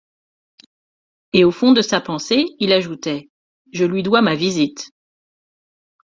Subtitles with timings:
[1.31, 3.29] Et au fond de sa pensée il ajoutait:
[3.71, 4.89] Je lui dois ma visite.